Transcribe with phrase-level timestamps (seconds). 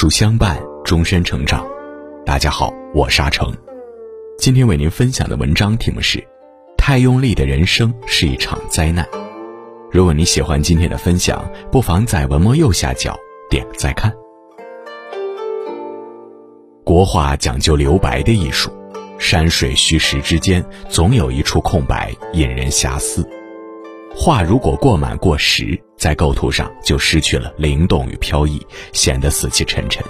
[0.00, 1.62] 书相伴，终身成长。
[2.24, 3.54] 大家好，我沙成。
[4.38, 6.26] 今天为您分享的文章题目是：
[6.78, 9.06] 太用力的人生是一场灾难。
[9.92, 13.14] 如果你喜欢今天的分享，不妨在文末右下角
[13.50, 14.10] 点个再看。
[16.82, 18.72] 国画讲究留白的艺术，
[19.18, 23.28] 山水虚实之间总有一处空白，引人遐思。
[24.16, 28.58] 画如果过满过实，在构图上就失去了灵动与飘逸，
[28.94, 30.02] 显得死气沉沉。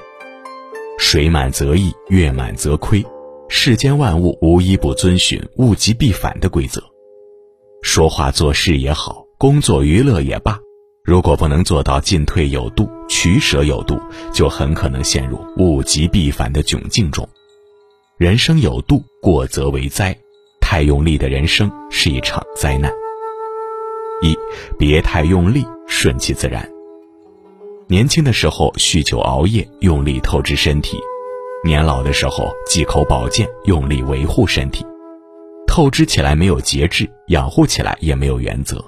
[1.00, 3.04] 水满则溢，月满则亏，
[3.48, 6.80] 世间万物无一不遵循物极必反的规则。
[7.82, 10.60] 说话做事也好，工作娱乐也罢，
[11.02, 13.98] 如果不能做到进退有度、取舍有度，
[14.32, 17.28] 就很可能陷入物极必反的窘境中。
[18.16, 20.14] 人生有度，过则为灾；
[20.60, 22.92] 太用力的人生是一场灾难。
[24.22, 24.36] 一，
[24.78, 25.64] 别太用力，
[26.02, 26.66] 顺其自然。
[27.86, 30.96] 年轻的时候酗酒熬夜，用力透支身体；
[31.62, 34.82] 年老的时候忌口保健，用力维护身体。
[35.66, 38.82] 透支起来没有节制，养护起来也没有原则。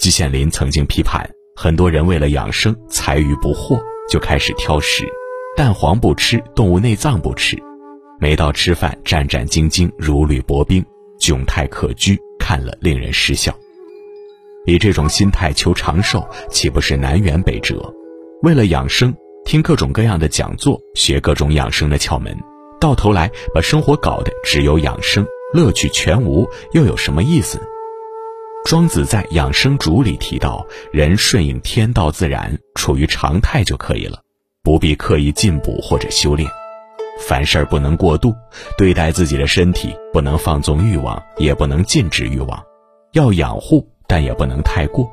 [0.00, 5.04] 季羡林曾经批判，很多人为了养生，财于不惑，就开始挑食，
[5.56, 7.56] 蛋黄不吃，动物内脏不吃，
[8.18, 10.84] 每到吃饭战战兢兢，如履薄冰，
[11.20, 13.56] 窘态可掬，看了令人失笑。
[14.66, 17.92] 以这种心态求长寿，岂不是南辕北辙？
[18.42, 22.34] 为了养生，听各种各样的讲座，学各种养生的窍门，
[22.80, 27.60] 到头来把生活搞得只有养生，乐趣全无，又有什么意思？
[28.64, 34.20] 庄子在《养生主》里提到，人顺应天道自然，处于常态就可以了，
[34.62, 36.48] 不必刻意进补或者修炼。
[37.20, 38.34] 凡事不能过度，
[38.78, 42.64] 对待自己的身体，不能放纵欲望，也不能禁止欲望，
[43.12, 43.86] 要养护。
[44.06, 45.10] 但也不能太过，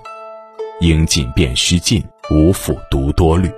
[0.79, 3.49] 应尽便须尽，无复独多虑，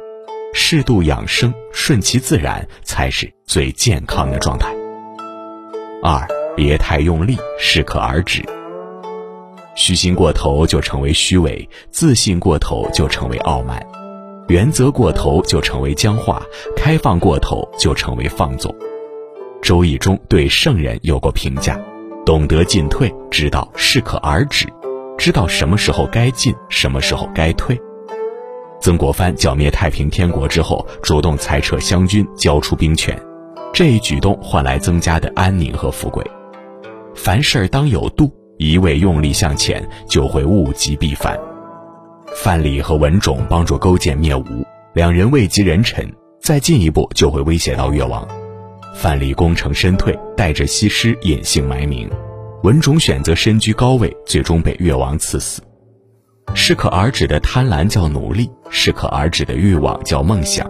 [0.53, 4.73] 适度养生，顺其自然，才是最健康的状态。
[6.01, 8.43] 二，别太用力，适可而止。
[9.75, 13.83] 虚心过头就成为虚伪，自信过头就成为傲慢，
[14.47, 16.41] 原则过头就成为僵化，
[16.75, 18.73] 开放过头就成为放纵。
[19.63, 21.79] 周易中对圣人有过评价：
[22.25, 24.67] 懂得进退，知道适可而止。
[25.17, 27.79] 知道什么时候该进，什么时候该退。
[28.81, 33.17] 曾国藩剿灭太平天国之后，主动裁撤湘军，交出兵权，
[33.73, 36.21] 这一举动换来曾家的安宁和富贵。
[37.15, 41.39] 凡事当有度，一味用力向前，就会物极必反。
[42.35, 44.43] 范蠡和文种帮助勾践灭吴，
[44.93, 46.05] 两人位极人臣，
[46.41, 48.27] 再进一步就会威胁到越王。
[48.95, 52.09] 范蠡功成身退，带着西施隐姓埋名。
[52.63, 55.61] 文种选择身居高位，最终被越王赐死。
[56.55, 60.65] 适可而止的贪婪叫努力，适可而止的欲望叫梦想。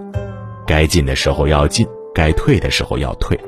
[0.65, 3.39] 该进的时候要进，该退的时候要退，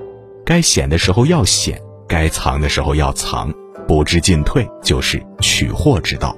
[0.46, 3.52] 该显的时候要显，该藏的时候要藏。
[3.88, 6.36] 不知进退，就是取货之道。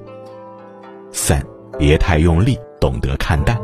[1.11, 1.45] 三，
[1.77, 3.59] 别太用力，懂得看淡。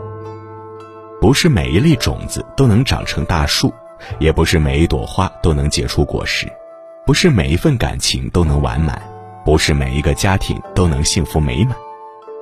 [1.22, 3.74] 不是每一粒种子都能长成大树，
[4.20, 6.46] 也不是每一朵花都能结出果实。
[7.06, 9.02] 不是每一份感情都能完满，
[9.44, 11.76] 不是每一个家庭都能幸福美满，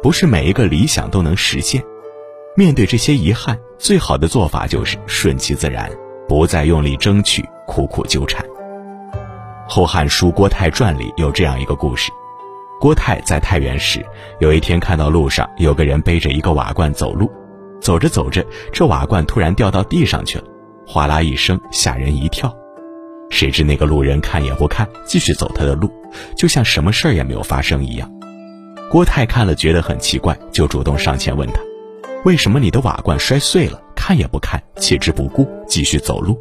[0.04, 1.84] 不是每一个理想都能实现。
[2.56, 5.90] 面对这些遗憾，最好的做法就是顺其自然，
[6.28, 8.46] 不再用力争取，苦苦纠缠。
[9.68, 12.12] 《后汉书·郭泰传》里有这样一个故事：
[12.80, 14.06] 郭泰在太原时，
[14.40, 17.32] 有一天看到路上有个人背着一个瓦罐走路，
[17.82, 20.44] 走着走着，这瓦罐突然掉到地上去了，
[20.86, 22.56] 哗啦一声，吓人一跳。
[23.32, 25.90] 谁知那个路人看也不看，继续走他的路，
[26.38, 28.12] 就像什么事儿也没有发生一样。
[28.92, 31.62] 郭泰看了觉得很奇怪，就主动上前问他
[32.26, 36.38] ：“为什么你的瓦罐摔碎了，看也不看，弃之不顾，继续走路？”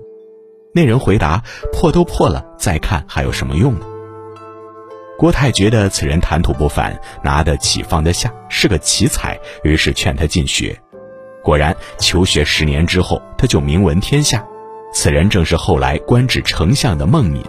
[0.75, 1.43] 那人回答
[1.73, 3.87] ：“破都破了，再看还有什么用呢？”
[5.16, 10.77] 郭泰觉得此人谈吐不凡，拿得起放得下，是个奇才，于是劝他进学。
[11.45, 14.45] 果然，求学十年之后，他就名闻天下。
[14.92, 17.42] 此人正是后来官至丞相的孟敏。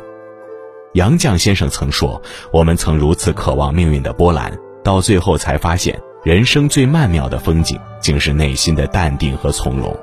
[0.94, 2.22] 杨绛先生曾说
[2.52, 4.52] ：“我们曾如此渴望命运的波澜，
[4.84, 9.98] 到最后才发现，人生最曼妙的风景，竟是内心的淡定和从容。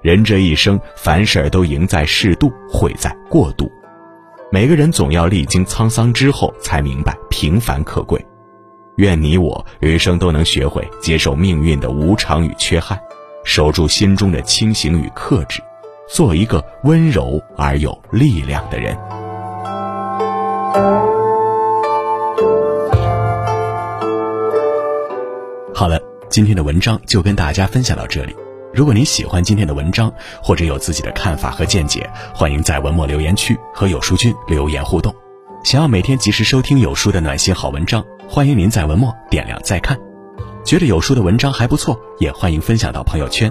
[0.00, 3.68] 人这一生，凡事都赢在适度，毁在过度。
[4.52, 8.24] 每个人总要历经沧桑之后，才明白平凡可贵。
[8.98, 12.96] 愿你我余生都能学会接受命运的无常与缺憾，
[13.44, 15.60] 守住心中的清醒与克制。”
[16.08, 18.96] 做一个温柔而有力量的人。
[25.74, 26.00] 好了，
[26.30, 28.34] 今天的文章就跟大家分享到这里。
[28.72, 30.12] 如果您喜欢今天的文章，
[30.42, 35.14] 或者有自己的看法和见解，欢迎在文末留言区和有书君留言互动。
[35.64, 39.98] 想要每天及时收听有书的暖心好文章，欢迎您在文末点亮再看。
[40.64, 43.50] 觉得有书的文章还不错，也欢迎分享到朋友圈。